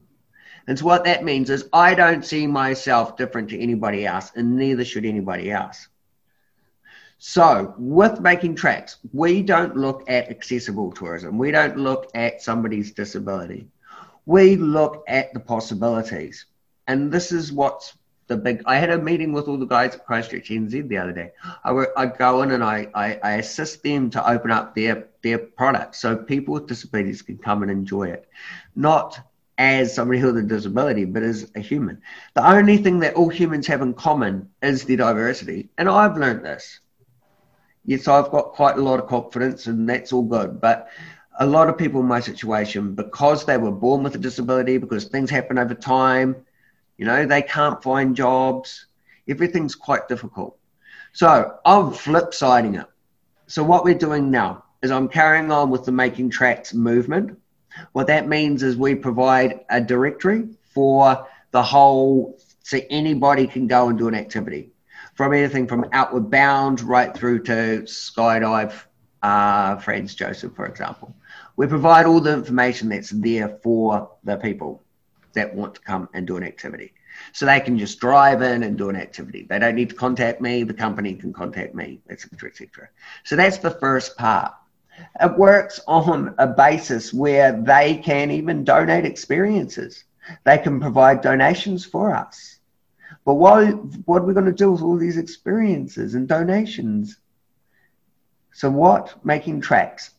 And 0.68 0.78
so 0.80 0.86
what 0.86 1.04
that 1.06 1.24
means 1.24 1.50
is 1.50 1.70
I 1.72 1.94
don't 1.94 2.26
see 2.26 2.48
myself 2.48 3.18
different 3.18 3.50
to 3.50 3.60
anybody 3.60 4.06
else, 4.06 4.32
and 4.36 4.58
neither 4.58 4.86
should 4.86 5.06
anybody 5.06 5.52
else. 5.52 5.88
So, 7.18 7.74
with 7.78 8.20
making 8.20 8.56
tracks, 8.56 8.98
we 9.14 9.42
don't 9.42 9.78
look 9.78 10.04
at 10.10 10.30
accessible 10.30 10.92
tourism. 10.92 11.38
We 11.38 11.52
don't 11.52 11.78
look 11.78 12.10
at 12.14 12.42
somebody's 12.42 12.92
disability. 12.92 13.68
We 14.26 14.58
look 14.58 15.04
at 15.08 15.34
the 15.34 15.40
possibilities. 15.40 16.46
And 16.88 17.12
this 17.12 17.32
is 17.32 17.54
what's 17.54 17.98
the 18.28 18.36
big. 18.36 18.64
I 18.66 18.78
had 18.78 18.90
a 18.90 18.98
meeting 18.98 19.32
with 19.32 19.48
all 19.48 19.58
the 19.58 19.66
guys 19.66 19.96
at 19.96 20.06
Christchurch 20.06 20.50
NZ 20.50 20.88
the 20.88 20.98
other 20.98 21.14
day. 21.14 21.32
I, 21.64 21.86
I 21.96 22.06
go 22.08 22.42
in 22.42 22.52
and 22.52 22.64
I, 22.64 22.90
I, 22.94 23.20
I 23.24 23.32
assist 23.36 23.82
them 23.82 24.10
to 24.12 24.30
open 24.30 24.52
up 24.52 24.76
their, 24.76 25.08
their 25.24 25.38
product 25.40 25.96
so 25.96 26.18
people 26.18 26.56
with 26.56 26.68
disabilities 26.68 27.22
can 27.22 27.38
come 27.38 27.62
and 27.62 27.72
enjoy 27.72 28.10
it. 28.10 28.28
Not 28.76 29.20
as 29.58 29.94
somebody 29.94 30.22
with 30.22 30.38
a 30.38 30.44
disability, 30.44 31.06
but 31.06 31.24
as 31.24 31.50
a 31.56 31.60
human. 31.60 32.02
The 32.34 32.50
only 32.50 32.78
thing 32.78 33.00
that 33.00 33.16
all 33.16 33.30
humans 33.30 33.68
have 33.68 33.82
in 33.82 33.94
common 33.94 34.50
is 34.62 34.84
their 34.84 34.98
diversity. 34.98 35.70
And 35.78 35.88
I've 35.88 36.18
learned 36.18 36.44
this. 36.44 36.80
Yes, 37.86 38.08
I've 38.08 38.32
got 38.32 38.54
quite 38.54 38.78
a 38.78 38.82
lot 38.82 39.00
of 39.00 39.08
confidence, 39.08 39.68
and 39.68 39.88
that's 39.88 40.12
all 40.12 40.24
good. 40.24 40.60
But 40.60 40.90
a 41.40 41.46
lot 41.46 41.70
of 41.70 41.78
people 41.78 42.02
in 42.02 42.08
my 42.08 42.20
situation, 42.20 42.96
because 42.96 43.46
they 43.46 43.58
were 43.58 43.72
born 43.72 44.04
with 44.04 44.16
a 44.16 44.20
disability, 44.20 44.78
because 44.78 45.06
things 45.06 45.30
happen 45.30 45.58
over 45.58 45.76
time, 45.76 46.36
you 46.98 47.06
know, 47.06 47.26
they 47.26 47.42
can't 47.42 47.82
find 47.84 48.16
jobs, 48.16 48.88
everything's 49.28 49.76
quite 49.76 50.08
difficult. 50.08 50.58
So 51.14 51.58
I'm 51.66 51.92
flip 51.92 52.34
siding 52.34 52.76
it. 52.76 52.88
So 53.48 53.64
what 53.64 53.84
we're 53.84 53.96
doing 53.96 54.32
now 54.32 54.64
is 54.82 54.92
I'm 54.92 55.08
carrying 55.08 55.52
on 55.52 55.70
with 55.70 55.86
the 55.86 55.92
Making 55.92 56.30
Tracks 56.30 56.74
movement 56.74 57.38
what 57.92 58.08
that 58.08 58.28
means 58.28 58.64
is 58.64 58.78
we 58.78 58.96
provide 58.96 59.66
a 59.70 59.82
directory 59.82 60.48
for 60.74 61.28
the 61.52 61.64
whole, 61.64 62.38
so 62.64 62.80
anybody 62.90 63.48
can 63.48 63.68
go 63.68 63.90
and 63.90 63.98
do 63.98 64.08
an 64.08 64.16
activity 64.16 64.72
from 65.16 65.34
anything 65.34 65.66
from 65.66 65.86
Outward 65.94 66.30
Bound 66.30 66.82
right 66.82 67.16
through 67.16 67.44
to 67.44 67.84
Skydive 67.84 68.74
uh, 69.24 69.78
Franz 69.78 70.14
Josef, 70.14 70.54
for 70.54 70.66
example. 70.66 71.16
We 71.56 71.68
provide 71.68 72.06
all 72.06 72.20
the 72.20 72.34
information 72.34 72.90
that's 72.90 73.10
there 73.10 73.58
for 73.64 74.12
the 74.24 74.36
people 74.38 74.84
that 75.34 75.56
want 75.56 75.76
to 75.76 75.82
come 75.82 76.10
and 76.14 76.28
do 76.28 76.38
an 76.38 76.44
activity. 76.44 76.94
So 77.32 77.46
they 77.46 77.62
can 77.62 77.80
just 77.80 78.00
drive 78.00 78.42
in 78.42 78.64
and 78.64 78.78
do 78.78 78.90
an 78.90 78.98
activity. 78.98 79.46
They 79.50 79.58
don't 79.58 79.76
need 79.76 79.90
to 79.90 79.96
contact 79.96 80.42
me. 80.42 80.64
The 80.64 80.74
company 80.74 81.16
can 81.16 81.32
contact 81.32 81.74
me, 81.74 82.02
etc., 82.10 82.50
etc. 82.50 82.90
So 83.24 83.38
that's 83.38 83.58
the 83.58 83.72
first 83.72 84.18
part. 84.18 84.54
It 85.22 85.38
works 85.38 85.80
on 85.88 86.36
a 86.38 86.48
basis 86.48 87.14
where 87.14 87.52
they 87.52 87.98
can 87.98 88.32
even 88.32 88.64
donate 88.64 89.06
experiences. 89.06 90.04
They 90.44 90.58
can 90.58 90.80
provide 90.80 91.22
donations 91.22 91.86
for 91.86 92.14
us. 92.14 92.60
But 93.24 93.36
what, 93.36 93.66
what 94.06 94.22
are 94.22 94.26
we 94.26 94.34
going 94.34 94.46
to 94.46 94.52
do 94.52 94.72
with 94.72 94.82
all 94.82 94.98
these 94.98 95.18
experiences 95.18 96.16
and 96.16 96.28
donations? 96.28 97.18
So, 98.52 98.70
what? 98.70 99.26
Making 99.26 99.62
tracks. 99.62 100.12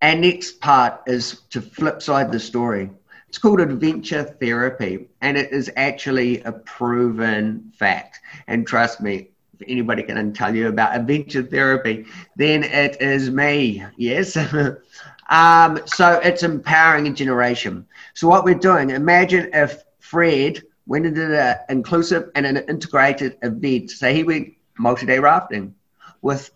Our 0.00 0.16
next 0.16 0.60
part 0.60 1.02
is 1.06 1.42
to 1.50 1.60
flip 1.60 2.02
side 2.02 2.32
the 2.32 2.40
story. 2.40 2.90
It's 3.28 3.38
called 3.38 3.60
adventure 3.60 4.24
therapy, 4.24 5.08
and 5.20 5.36
it 5.36 5.52
is 5.52 5.70
actually 5.76 6.42
a 6.42 6.52
proven 6.52 7.72
fact. 7.78 8.20
And 8.46 8.66
trust 8.66 9.00
me, 9.00 9.31
anybody 9.68 10.02
can 10.02 10.32
tell 10.32 10.54
you 10.54 10.68
about 10.68 10.96
adventure 10.96 11.42
therapy, 11.42 12.06
then 12.36 12.64
it 12.64 13.00
is 13.00 13.30
me. 13.30 13.84
Yes. 13.96 14.36
um, 15.28 15.80
so 15.86 16.20
it's 16.22 16.42
empowering 16.42 17.08
a 17.08 17.12
generation. 17.12 17.86
So 18.14 18.28
what 18.28 18.44
we're 18.44 18.54
doing, 18.54 18.90
imagine 18.90 19.50
if 19.52 19.84
Fred 19.98 20.62
went 20.86 21.06
into 21.06 21.40
an 21.40 21.58
inclusive 21.68 22.30
and 22.34 22.44
an 22.46 22.58
integrated 22.68 23.38
event. 23.42 23.90
So 23.90 24.12
he 24.12 24.24
went 24.24 24.54
multi-day 24.78 25.18
rafting 25.18 25.74
with 26.20 26.50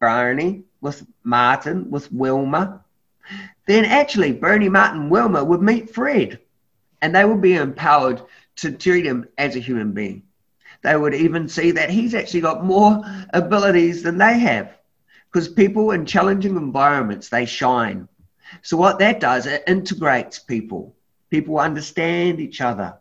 Bernie, 0.00 0.62
with 0.80 1.06
Martin, 1.24 1.90
with 1.90 2.10
Wilma. 2.12 2.84
Then 3.66 3.84
actually 3.84 4.32
Bernie, 4.32 4.68
Martin, 4.68 5.10
Wilma 5.10 5.44
would 5.44 5.62
meet 5.62 5.94
Fred 5.94 6.38
and 7.00 7.14
they 7.14 7.24
would 7.24 7.40
be 7.40 7.54
empowered 7.54 8.22
to 8.56 8.72
treat 8.72 9.04
him 9.04 9.28
as 9.38 9.56
a 9.56 9.60
human 9.60 9.92
being 9.92 10.22
they 10.82 10.96
would 10.96 11.14
even 11.14 11.48
see 11.48 11.70
that 11.72 11.90
he's 11.90 12.14
actually 12.14 12.40
got 12.40 12.64
more 12.64 13.02
abilities 13.32 14.02
than 14.02 14.18
they 14.18 14.38
have. 14.38 14.76
Because 15.30 15.48
people 15.48 15.92
in 15.92 16.04
challenging 16.06 16.56
environments, 16.56 17.28
they 17.28 17.46
shine. 17.46 18.08
So 18.62 18.76
what 18.76 18.98
that 18.98 19.20
does, 19.20 19.46
it 19.46 19.64
integrates 19.66 20.38
people. 20.38 20.94
People 21.30 21.58
understand 21.58 22.40
each 22.40 22.60
other. 22.60 22.98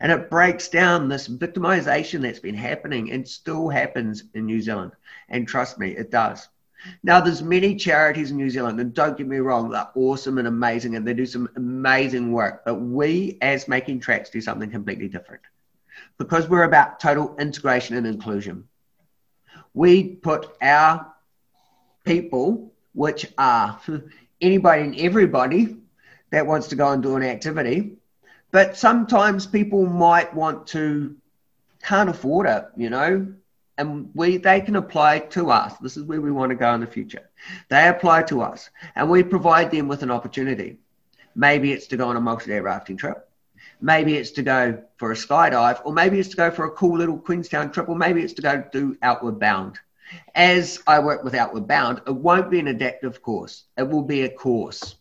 And 0.00 0.12
it 0.12 0.30
breaks 0.30 0.68
down 0.68 1.08
this 1.08 1.28
victimization 1.28 2.20
that's 2.20 2.38
been 2.38 2.54
happening 2.54 3.10
and 3.10 3.26
still 3.26 3.68
happens 3.68 4.24
in 4.34 4.46
New 4.46 4.60
Zealand. 4.60 4.92
And 5.28 5.48
trust 5.48 5.78
me, 5.78 5.90
it 5.90 6.10
does. 6.10 6.48
Now, 7.02 7.20
there's 7.20 7.42
many 7.42 7.76
charities 7.76 8.30
in 8.30 8.36
New 8.36 8.50
Zealand, 8.50 8.78
and 8.78 8.92
don't 8.92 9.16
get 9.16 9.26
me 9.26 9.38
wrong, 9.38 9.70
they're 9.70 9.88
awesome 9.94 10.36
and 10.36 10.46
amazing, 10.46 10.96
and 10.96 11.08
they 11.08 11.14
do 11.14 11.24
some 11.24 11.48
amazing 11.56 12.30
work. 12.30 12.62
But 12.66 12.74
we, 12.74 13.38
as 13.40 13.68
Making 13.68 14.00
Tracks, 14.00 14.28
do 14.28 14.42
something 14.42 14.70
completely 14.70 15.08
different 15.08 15.40
because 16.18 16.48
we're 16.48 16.64
about 16.64 17.00
total 17.00 17.36
integration 17.38 17.96
and 17.96 18.06
inclusion. 18.06 18.68
We 19.72 20.04
put 20.16 20.56
our 20.62 21.12
people, 22.04 22.72
which 22.92 23.26
are 23.38 23.80
anybody 24.40 24.82
and 24.82 24.98
everybody 24.98 25.76
that 26.30 26.46
wants 26.46 26.68
to 26.68 26.76
go 26.76 26.90
and 26.90 27.02
do 27.02 27.16
an 27.16 27.22
activity, 27.22 27.96
but 28.50 28.76
sometimes 28.76 29.46
people 29.46 29.86
might 29.86 30.32
want 30.34 30.66
to 30.68 31.16
can't 31.82 32.08
afford 32.08 32.46
it, 32.46 32.64
you 32.76 32.88
know, 32.88 33.26
and 33.76 34.10
we 34.14 34.36
they 34.36 34.60
can 34.60 34.76
apply 34.76 35.18
to 35.18 35.50
us. 35.50 35.76
This 35.78 35.96
is 35.96 36.04
where 36.04 36.20
we 36.20 36.30
want 36.30 36.50
to 36.50 36.56
go 36.56 36.72
in 36.74 36.80
the 36.80 36.86
future. 36.86 37.28
They 37.68 37.88
apply 37.88 38.22
to 38.24 38.42
us, 38.42 38.70
and 38.94 39.10
we 39.10 39.22
provide 39.22 39.70
them 39.70 39.88
with 39.88 40.02
an 40.02 40.10
opportunity. 40.10 40.78
Maybe 41.34 41.72
it's 41.72 41.88
to 41.88 41.96
go 41.96 42.08
on 42.08 42.16
a 42.16 42.20
multi-day 42.20 42.60
rafting 42.60 42.96
trip. 42.96 43.28
Maybe 43.80 44.16
it's 44.16 44.30
to 44.32 44.42
go 44.42 44.82
for 44.96 45.12
a 45.12 45.14
skydive, 45.14 45.80
or 45.84 45.92
maybe 45.92 46.18
it's 46.18 46.30
to 46.30 46.36
go 46.36 46.50
for 46.50 46.64
a 46.64 46.70
cool 46.70 46.98
little 46.98 47.18
Queenstown 47.18 47.70
trip, 47.70 47.88
or 47.88 47.96
maybe 47.96 48.22
it's 48.22 48.32
to 48.34 48.42
go 48.42 48.64
do 48.72 48.96
Outward 49.02 49.38
Bound. 49.38 49.78
As 50.34 50.80
I 50.86 51.00
work 51.00 51.24
with 51.24 51.34
Outward 51.34 51.66
Bound, 51.66 52.00
it 52.06 52.14
won't 52.14 52.50
be 52.50 52.60
an 52.60 52.68
adaptive 52.68 53.22
course. 53.22 53.64
It 53.76 53.88
will 53.88 54.02
be 54.02 54.22
a 54.22 54.28
course. 54.28 54.96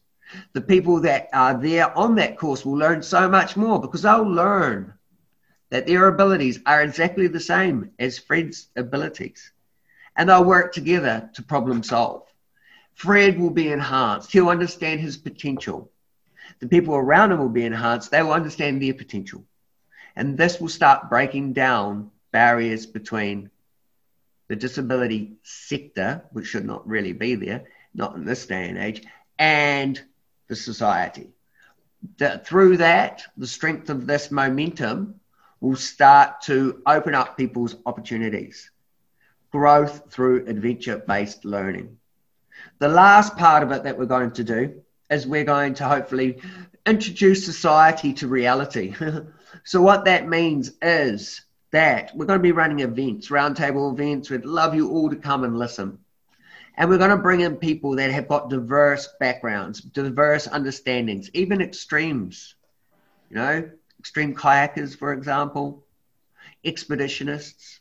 The 0.53 0.61
people 0.61 1.01
that 1.01 1.29
are 1.33 1.59
there 1.59 1.95
on 1.97 2.15
that 2.15 2.37
course 2.37 2.65
will 2.65 2.77
learn 2.77 3.03
so 3.03 3.29
much 3.29 3.55
more 3.55 3.79
because 3.79 4.01
they'll 4.01 4.23
learn 4.23 4.93
that 5.69 5.85
their 5.87 6.07
abilities 6.07 6.59
are 6.65 6.81
exactly 6.81 7.27
the 7.27 7.39
same 7.39 7.91
as 7.99 8.19
Fred's 8.19 8.67
abilities. 8.75 9.51
And 10.15 10.29
they'll 10.29 10.43
work 10.43 10.73
together 10.73 11.29
to 11.33 11.43
problem 11.43 11.83
solve. 11.83 12.23
Fred 12.93 13.39
will 13.39 13.49
be 13.49 13.71
enhanced. 13.71 14.31
He'll 14.31 14.49
understand 14.49 14.99
his 14.99 15.17
potential. 15.17 15.91
The 16.59 16.67
people 16.67 16.95
around 16.95 17.29
them 17.29 17.39
will 17.39 17.49
be 17.49 17.65
enhanced. 17.65 18.11
They 18.11 18.21
will 18.21 18.33
understand 18.33 18.81
their 18.81 18.93
potential. 18.93 19.43
And 20.15 20.37
this 20.37 20.59
will 20.59 20.69
start 20.69 21.09
breaking 21.09 21.53
down 21.53 22.11
barriers 22.31 22.85
between 22.85 23.49
the 24.47 24.55
disability 24.55 25.33
sector, 25.43 26.23
which 26.31 26.47
should 26.47 26.65
not 26.65 26.87
really 26.87 27.13
be 27.13 27.35
there, 27.35 27.65
not 27.93 28.15
in 28.15 28.25
this 28.25 28.45
day 28.45 28.69
and 28.69 28.77
age, 28.77 29.03
and 29.39 30.01
the 30.47 30.55
society. 30.55 31.29
That 32.17 32.45
through 32.45 32.77
that, 32.77 33.23
the 33.37 33.47
strength 33.47 33.89
of 33.89 34.05
this 34.05 34.29
momentum 34.29 35.19
will 35.61 35.77
start 35.77 36.41
to 36.41 36.81
open 36.85 37.15
up 37.15 37.37
people's 37.37 37.75
opportunities. 37.85 38.69
Growth 39.51 40.11
through 40.11 40.45
adventure 40.47 40.97
based 40.97 41.45
learning. 41.45 41.97
The 42.79 42.89
last 42.89 43.37
part 43.37 43.63
of 43.63 43.71
it 43.71 43.83
that 43.83 43.97
we're 43.97 44.05
going 44.05 44.31
to 44.31 44.43
do 44.43 44.82
is 45.13 45.27
we're 45.27 45.43
going 45.43 45.75
to 45.75 45.85
hopefully 45.85 46.41
introduce 46.85 47.45
society 47.45 48.13
to 48.13 48.27
reality. 48.27 48.93
so, 49.63 49.81
what 49.81 50.05
that 50.05 50.27
means 50.27 50.71
is 50.81 51.41
that 51.71 52.11
we're 52.15 52.25
going 52.25 52.39
to 52.39 52.43
be 52.43 52.51
running 52.51 52.79
events, 52.79 53.29
roundtable 53.29 53.91
events. 53.93 54.29
We'd 54.29 54.45
love 54.45 54.75
you 54.75 54.89
all 54.89 55.09
to 55.09 55.15
come 55.15 55.43
and 55.43 55.57
listen. 55.57 55.99
And 56.75 56.89
we're 56.89 56.97
going 56.97 57.11
to 57.11 57.17
bring 57.17 57.41
in 57.41 57.57
people 57.57 57.95
that 57.97 58.11
have 58.11 58.27
got 58.27 58.49
diverse 58.49 59.07
backgrounds, 59.19 59.81
diverse 59.81 60.47
understandings, 60.47 61.29
even 61.33 61.61
extremes. 61.61 62.55
You 63.29 63.35
know, 63.37 63.69
extreme 63.99 64.35
kayakers, 64.35 64.97
for 64.97 65.13
example, 65.13 65.85
expeditionists, 66.65 67.79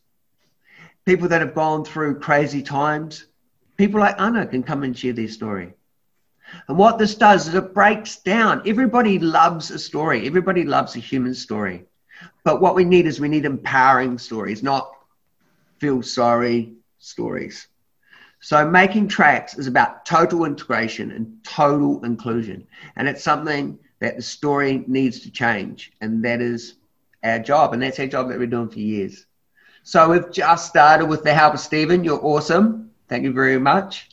people 1.04 1.28
that 1.28 1.40
have 1.40 1.54
gone 1.54 1.84
through 1.84 2.20
crazy 2.20 2.62
times. 2.62 3.26
People 3.76 4.00
like 4.00 4.20
Anna 4.20 4.46
can 4.46 4.62
come 4.62 4.82
and 4.82 4.96
share 4.96 5.12
their 5.12 5.28
story. 5.28 5.74
And 6.68 6.78
what 6.78 6.98
this 6.98 7.14
does 7.14 7.48
is 7.48 7.54
it 7.54 7.74
breaks 7.74 8.16
down. 8.16 8.62
Everybody 8.66 9.18
loves 9.18 9.70
a 9.70 9.78
story. 9.78 10.26
Everybody 10.26 10.64
loves 10.64 10.96
a 10.96 11.00
human 11.00 11.34
story. 11.34 11.84
But 12.44 12.60
what 12.60 12.74
we 12.74 12.84
need 12.84 13.06
is 13.06 13.20
we 13.20 13.28
need 13.28 13.44
empowering 13.44 14.18
stories, 14.18 14.62
not 14.62 14.92
feel 15.78 16.02
sorry 16.02 16.72
stories. 16.98 17.68
So 18.40 18.68
making 18.68 19.08
tracks 19.08 19.56
is 19.56 19.66
about 19.68 20.04
total 20.04 20.44
integration 20.44 21.12
and 21.12 21.38
total 21.44 22.04
inclusion. 22.04 22.66
And 22.96 23.08
it's 23.08 23.22
something 23.22 23.78
that 24.00 24.16
the 24.16 24.22
story 24.22 24.84
needs 24.88 25.20
to 25.20 25.30
change. 25.30 25.92
And 26.00 26.24
that 26.24 26.40
is 26.40 26.74
our 27.22 27.38
job. 27.38 27.72
And 27.72 27.82
that's 27.82 28.00
our 28.00 28.06
job 28.06 28.28
that 28.28 28.38
we're 28.38 28.46
doing 28.46 28.68
for 28.68 28.80
years. 28.80 29.26
So 29.84 30.10
we've 30.10 30.30
just 30.30 30.68
started 30.68 31.06
with 31.06 31.22
the 31.22 31.34
help 31.34 31.54
of 31.54 31.60
Stephen. 31.60 32.04
You're 32.04 32.24
awesome. 32.24 32.90
Thank 33.08 33.24
you 33.24 33.32
very 33.32 33.58
much. 33.58 34.11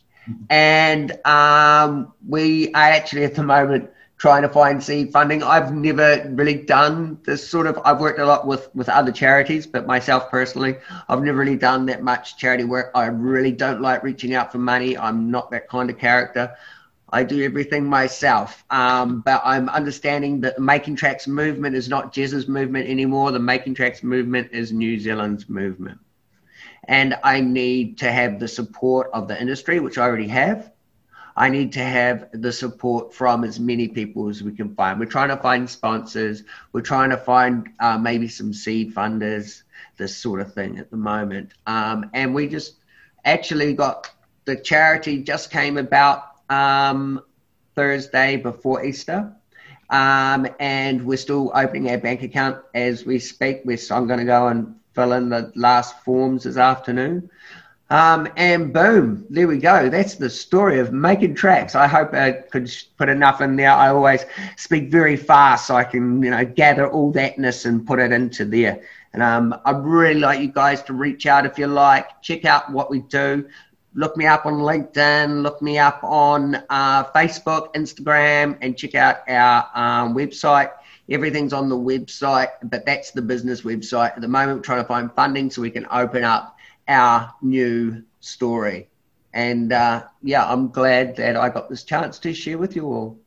And 0.49 1.25
um, 1.25 2.13
we 2.27 2.73
are 2.73 2.83
actually 2.83 3.23
at 3.23 3.35
the 3.35 3.43
moment 3.43 3.89
trying 4.17 4.41
to 4.41 4.49
find 4.49 4.83
seed 4.83 5.11
funding. 5.11 5.41
I've 5.41 5.73
never 5.73 6.29
really 6.31 6.55
done 6.55 7.19
this 7.23 7.47
sort 7.47 7.67
of. 7.67 7.79
I've 7.85 7.99
worked 7.99 8.19
a 8.19 8.25
lot 8.25 8.45
with 8.45 8.69
with 8.75 8.89
other 8.89 9.11
charities, 9.11 9.65
but 9.65 9.87
myself 9.87 10.29
personally, 10.29 10.75
I've 11.07 11.23
never 11.23 11.37
really 11.39 11.55
done 11.55 11.85
that 11.87 12.03
much 12.03 12.37
charity 12.37 12.65
work. 12.65 12.91
I 12.93 13.07
really 13.07 13.51
don't 13.51 13.81
like 13.81 14.03
reaching 14.03 14.35
out 14.35 14.51
for 14.51 14.57
money. 14.59 14.97
I'm 14.97 15.31
not 15.31 15.49
that 15.51 15.69
kind 15.69 15.89
of 15.89 15.97
character. 15.97 16.55
I 17.11 17.23
do 17.23 17.43
everything 17.43 17.85
myself. 17.85 18.63
Um, 18.69 19.21
but 19.21 19.41
I'm 19.43 19.67
understanding 19.69 20.41
that 20.41 20.57
the 20.57 20.61
Making 20.61 20.95
Tracks 20.95 21.27
movement 21.27 21.75
is 21.75 21.89
not 21.89 22.13
Jez's 22.13 22.47
movement 22.47 22.87
anymore. 22.87 23.31
The 23.31 23.39
Making 23.39 23.73
Tracks 23.73 24.03
movement 24.03 24.49
is 24.51 24.71
New 24.71 24.99
Zealand's 24.99 25.49
movement. 25.49 25.99
And 26.89 27.15
I 27.23 27.39
need 27.39 27.99
to 27.99 28.11
have 28.11 28.39
the 28.39 28.47
support 28.47 29.11
of 29.13 29.27
the 29.27 29.39
industry, 29.39 29.79
which 29.79 29.99
I 29.99 30.05
already 30.05 30.27
have. 30.29 30.71
I 31.37 31.47
need 31.47 31.71
to 31.73 31.83
have 31.83 32.29
the 32.33 32.51
support 32.51 33.13
from 33.13 33.43
as 33.43 33.59
many 33.59 33.87
people 33.87 34.27
as 34.27 34.41
we 34.41 34.53
can 34.53 34.73
find. 34.73 34.99
We're 34.99 35.05
trying 35.05 35.29
to 35.29 35.37
find 35.37 35.69
sponsors. 35.69 36.41
We're 36.73 36.81
trying 36.81 37.11
to 37.11 37.17
find 37.17 37.69
uh, 37.79 37.99
maybe 37.99 38.27
some 38.27 38.53
seed 38.53 38.95
funders, 38.95 39.61
this 39.97 40.17
sort 40.17 40.41
of 40.41 40.51
thing 40.55 40.79
at 40.79 40.89
the 40.89 40.97
moment. 40.97 41.51
Um, 41.67 42.09
and 42.15 42.33
we 42.33 42.47
just 42.47 42.77
actually 43.23 43.73
got 43.73 44.09
the 44.45 44.55
charity 44.55 45.21
just 45.21 45.51
came 45.51 45.77
about 45.77 46.23
um, 46.49 47.21
Thursday 47.75 48.35
before 48.37 48.83
Easter. 48.83 49.31
Um, 49.91 50.47
and 50.59 51.05
we're 51.05 51.17
still 51.17 51.51
opening 51.53 51.91
our 51.91 51.99
bank 51.99 52.23
account 52.23 52.63
as 52.73 53.05
we 53.05 53.19
speak. 53.19 53.61
We're, 53.63 53.77
so 53.77 53.95
I'm 53.95 54.07
going 54.07 54.19
to 54.19 54.25
go 54.25 54.47
and 54.47 54.78
fill 54.93 55.13
in 55.13 55.29
the 55.29 55.51
last 55.55 55.99
forms 56.03 56.43
this 56.43 56.57
afternoon. 56.57 57.29
Um, 57.91 58.27
and 58.37 58.71
boom, 58.71 59.25
there 59.31 59.47
we 59.47 59.57
go. 59.57 59.89
That's 59.89 60.15
the 60.15 60.29
story 60.29 60.79
of 60.79 60.93
making 60.93 61.33
tracks. 61.33 61.73
I 61.73 61.87
hope 61.87 62.13
I 62.13 62.33
could 62.33 62.71
put 62.97 63.09
enough 63.09 63.41
in 63.41 63.55
there. 63.55 63.71
I 63.71 63.89
always 63.89 64.25
speak 64.57 64.91
very 64.91 65.15
fast 65.15 65.67
so 65.67 65.75
I 65.75 65.83
can, 65.83 66.21
you 66.21 66.29
know, 66.29 66.45
gather 66.45 66.87
all 66.87 67.11
thatness 67.11 67.65
and 67.65 67.87
put 67.87 67.99
it 67.99 68.11
into 68.11 68.45
there. 68.45 68.81
And 69.13 69.23
um, 69.23 69.59
I'd 69.65 69.83
really 69.83 70.19
like 70.19 70.39
you 70.39 70.51
guys 70.51 70.83
to 70.83 70.93
reach 70.93 71.25
out 71.25 71.47
if 71.47 71.57
you 71.57 71.65
like. 71.65 72.21
Check 72.21 72.45
out 72.45 72.71
what 72.71 72.91
we 72.91 72.99
do 72.99 73.47
look 73.95 74.15
me 74.15 74.25
up 74.25 74.45
on 74.45 74.53
LinkedIn, 74.53 75.41
look 75.41 75.61
me 75.61 75.77
up 75.77 75.99
on 76.03 76.55
uh, 76.69 77.03
Facebook, 77.05 77.73
Instagram, 77.73 78.57
and 78.61 78.77
check 78.77 78.95
out 78.95 79.17
our 79.27 79.69
um, 79.73 80.15
website. 80.15 80.71
Everything's 81.09 81.53
on 81.53 81.69
the 81.69 81.77
website, 81.77 82.49
but 82.63 82.85
that's 82.85 83.11
the 83.11 83.21
business 83.21 83.61
website. 83.61 84.15
At 84.15 84.21
the 84.21 84.27
moment, 84.27 84.59
we're 84.59 84.63
trying 84.63 84.81
to 84.81 84.87
find 84.87 85.11
funding 85.13 85.49
so 85.49 85.61
we 85.61 85.71
can 85.71 85.87
open 85.91 86.23
up 86.23 86.57
our 86.87 87.33
new 87.41 88.03
story. 88.19 88.89
And 89.33 89.73
uh, 89.73 90.03
yeah, 90.21 90.45
I'm 90.45 90.69
glad 90.69 91.15
that 91.17 91.35
I 91.35 91.49
got 91.49 91.69
this 91.69 91.83
chance 91.83 92.19
to 92.19 92.33
share 92.33 92.57
with 92.57 92.75
you 92.75 92.85
all. 92.85 93.19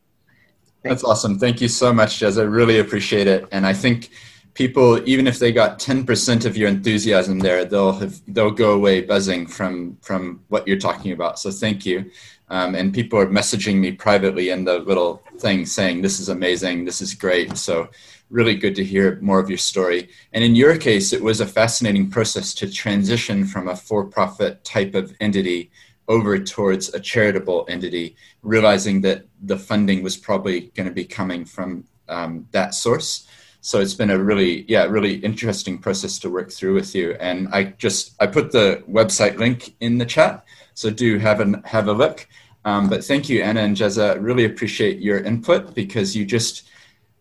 Thanks. 0.83 1.01
That's 1.01 1.03
awesome. 1.03 1.39
Thank 1.39 1.61
you 1.61 1.67
so 1.67 1.93
much, 1.93 2.19
Jez. 2.19 2.39
I 2.39 2.43
really 2.43 2.79
appreciate 2.79 3.27
it. 3.27 3.47
And 3.51 3.65
I 3.65 3.73
think 3.73 4.09
people 4.53 5.01
even 5.07 5.27
if 5.27 5.39
they 5.39 5.51
got 5.51 5.79
10% 5.79 6.45
of 6.45 6.55
your 6.55 6.69
enthusiasm 6.69 7.39
there 7.39 7.65
they'll 7.65 7.93
have 7.93 8.21
they'll 8.27 8.51
go 8.51 8.73
away 8.73 9.01
buzzing 9.01 9.47
from 9.47 9.97
from 10.01 10.43
what 10.49 10.67
you're 10.67 10.77
talking 10.77 11.11
about 11.11 11.39
so 11.39 11.49
thank 11.49 11.85
you 11.85 12.09
um, 12.53 12.75
and 12.75 12.93
people 12.93 13.17
are 13.17 13.25
messaging 13.25 13.77
me 13.77 13.91
privately 13.91 14.49
in 14.51 14.63
the 14.63 14.77
little 14.77 15.23
thing 15.39 15.65
saying 15.65 16.03
this 16.03 16.19
is 16.19 16.29
amazing. 16.29 16.85
This 16.85 17.01
is 17.01 17.15
great. 17.15 17.57
So 17.57 17.89
really 18.29 18.55
good 18.55 18.75
to 18.75 18.85
hear 18.85 19.17
more 19.21 19.39
of 19.39 19.49
your 19.49 19.57
story. 19.57 20.09
And 20.33 20.43
in 20.43 20.55
your 20.55 20.77
case 20.77 21.13
it 21.13 21.23
was 21.23 21.41
a 21.41 21.47
fascinating 21.47 22.11
process 22.11 22.53
to 22.55 22.71
transition 22.71 23.43
from 23.45 23.69
a 23.69 23.75
for-profit 23.75 24.63
type 24.63 24.93
of 24.93 25.15
entity 25.19 25.71
over 26.07 26.37
towards 26.37 26.93
a 26.93 26.99
charitable 26.99 27.65
entity 27.69 28.15
realizing 28.43 29.01
that 29.01 29.25
the 29.41 29.57
funding 29.57 30.03
was 30.03 30.15
probably 30.15 30.71
going 30.75 30.87
to 30.87 30.93
be 30.93 31.05
coming 31.05 31.45
from 31.45 31.83
um, 32.07 32.47
that 32.51 32.75
source. 32.75 33.27
So 33.61 33.79
it's 33.79 33.95
been 33.95 34.11
a 34.11 34.23
really 34.23 34.65
yeah 34.67 34.83
really 34.83 35.15
interesting 35.15 35.79
process 35.79 36.19
to 36.19 36.29
work 36.29 36.51
through 36.51 36.75
with 36.75 36.93
you. 36.93 37.13
And 37.19 37.47
i 37.51 37.63
just 37.85 38.13
i 38.19 38.27
put 38.27 38.51
the 38.51 38.83
website 38.87 39.37
link 39.37 39.73
in 39.79 39.97
the 39.97 40.05
chat. 40.05 40.45
So 40.75 40.91
do 40.91 41.17
have 41.17 41.39
a 41.39 41.61
have 41.65 41.87
a 41.87 41.93
look 41.93 42.27
Um, 42.65 42.89
but 42.89 43.03
thank 43.03 43.29
you, 43.29 43.41
Anna 43.41 43.61
and 43.61 43.75
Jezza. 43.75 44.17
Really 44.21 44.45
appreciate 44.45 44.99
your 44.99 45.19
input 45.19 45.75
because 45.75 46.15
you 46.15 46.25
just, 46.25 46.69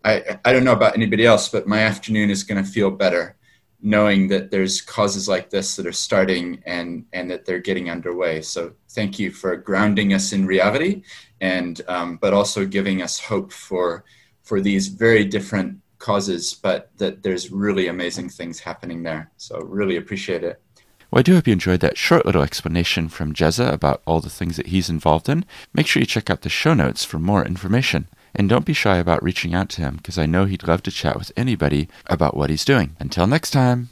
I, 0.04 0.38
I 0.44 0.52
don't 0.52 0.64
know 0.64 0.72
about 0.72 0.96
anybody 0.96 1.26
else, 1.26 1.48
but 1.48 1.66
my 1.66 1.80
afternoon 1.80 2.30
is 2.30 2.44
going 2.44 2.62
to 2.62 2.70
feel 2.70 2.90
better 2.90 3.36
knowing 3.84 4.28
that 4.28 4.50
there's 4.52 4.80
causes 4.80 5.28
like 5.28 5.50
this 5.50 5.74
that 5.74 5.86
are 5.86 5.92
starting 5.92 6.62
and, 6.66 7.04
and 7.12 7.28
that 7.28 7.44
they're 7.44 7.58
getting 7.58 7.90
underway. 7.90 8.40
So 8.40 8.72
thank 8.90 9.18
you 9.18 9.32
for 9.32 9.56
grounding 9.56 10.14
us 10.14 10.32
in 10.32 10.46
reality 10.46 11.02
and, 11.40 11.80
um, 11.88 12.16
but 12.18 12.32
also 12.32 12.64
giving 12.64 13.02
us 13.02 13.18
hope 13.18 13.52
for, 13.52 14.04
for 14.44 14.60
these 14.60 14.86
very 14.86 15.24
different 15.24 15.78
causes, 15.98 16.54
but 16.54 16.96
that 16.98 17.24
there's 17.24 17.50
really 17.50 17.88
amazing 17.88 18.28
things 18.28 18.60
happening 18.60 19.02
there. 19.02 19.32
So 19.36 19.58
really 19.58 19.96
appreciate 19.96 20.44
it. 20.44 20.61
Well, 21.12 21.20
I 21.20 21.22
do 21.22 21.34
hope 21.34 21.46
you 21.46 21.52
enjoyed 21.52 21.80
that 21.80 21.98
short 21.98 22.24
little 22.24 22.40
explanation 22.40 23.10
from 23.10 23.34
Jezza 23.34 23.70
about 23.70 24.00
all 24.06 24.20
the 24.20 24.30
things 24.30 24.56
that 24.56 24.68
he's 24.68 24.88
involved 24.88 25.28
in. 25.28 25.44
Make 25.74 25.86
sure 25.86 26.00
you 26.00 26.06
check 26.06 26.30
out 26.30 26.40
the 26.40 26.48
show 26.48 26.72
notes 26.72 27.04
for 27.04 27.18
more 27.18 27.44
information. 27.44 28.08
And 28.34 28.48
don't 28.48 28.64
be 28.64 28.72
shy 28.72 28.96
about 28.96 29.22
reaching 29.22 29.54
out 29.54 29.68
to 29.70 29.82
him 29.82 29.96
because 29.96 30.16
I 30.16 30.24
know 30.24 30.46
he'd 30.46 30.66
love 30.66 30.82
to 30.84 30.90
chat 30.90 31.18
with 31.18 31.30
anybody 31.36 31.86
about 32.06 32.34
what 32.34 32.48
he's 32.48 32.64
doing. 32.64 32.96
Until 32.98 33.26
next 33.26 33.50
time. 33.50 33.90